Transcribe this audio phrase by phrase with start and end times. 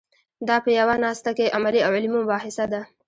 [0.47, 2.81] دا په یوه ناسته کې عملي او علمي مباحثه ده.